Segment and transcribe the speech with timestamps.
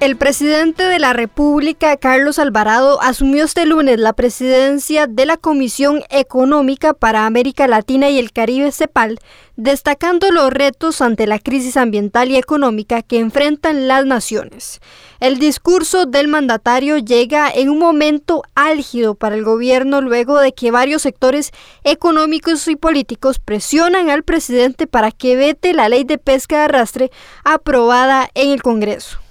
[0.00, 6.02] El presidente de la República, Carlos Alvarado, asumió este lunes la presidencia de la Comisión
[6.10, 9.18] Económica para América Latina y el Caribe, CEPAL,
[9.56, 14.80] destacando los retos ante la crisis ambiental y económica que enfrentan las naciones.
[15.20, 20.72] El discurso del mandatario llega en un momento álgido para el gobierno luego de que
[20.72, 21.52] varios sectores
[21.84, 27.10] económicos y políticos presionan al presidente para que vete la ley de pesca de arrastre
[27.44, 29.23] aprobada en el Congreso.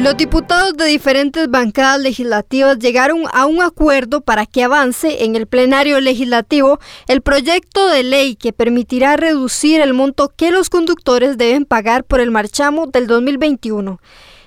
[0.00, 5.48] Los diputados de diferentes bancadas legislativas llegaron a un acuerdo para que avance en el
[5.48, 11.64] plenario legislativo el proyecto de ley que permitirá reducir el monto que los conductores deben
[11.64, 14.00] pagar por el marchamo del 2021.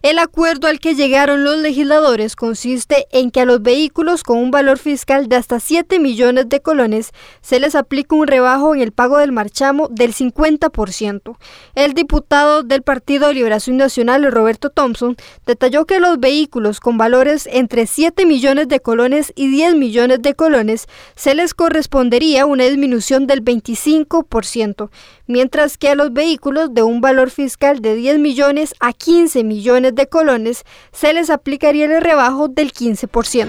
[0.00, 4.52] El acuerdo al que llegaron los legisladores consiste en que a los vehículos con un
[4.52, 7.10] valor fiscal de hasta 7 millones de colones
[7.40, 11.36] se les aplica un rebajo en el pago del marchamo del 50%.
[11.74, 17.48] El diputado del Partido de Liberación Nacional, Roberto Thompson, detalló que los vehículos con valores
[17.50, 23.26] entre 7 millones de colones y 10 millones de colones se les correspondería una disminución
[23.26, 24.90] del 25%,
[25.26, 29.87] mientras que a los vehículos de un valor fiscal de 10 millones a 15 millones
[29.92, 33.46] de colones, se les aplicaría el rebajo del 15%.